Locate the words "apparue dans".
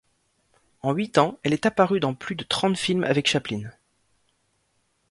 1.67-2.15